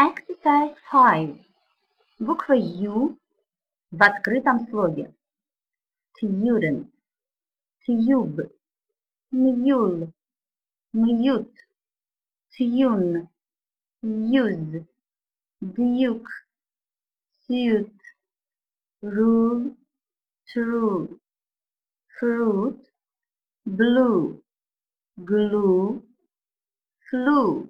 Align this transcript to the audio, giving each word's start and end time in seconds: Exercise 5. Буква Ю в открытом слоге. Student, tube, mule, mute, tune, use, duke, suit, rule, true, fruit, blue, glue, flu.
Exercise 0.00 0.76
5. 0.92 1.34
Буква 2.20 2.52
Ю 2.54 3.18
в 3.90 4.00
открытом 4.00 4.68
слоге. 4.68 5.12
Student, 6.22 6.86
tube, 7.84 8.48
mule, 9.32 10.12
mute, 10.94 11.58
tune, 12.56 13.28
use, 14.02 14.84
duke, 15.60 16.30
suit, 17.48 18.00
rule, 19.02 19.74
true, 20.46 21.18
fruit, 22.20 22.80
blue, 23.66 24.40
glue, 25.16 26.00
flu. 27.10 27.68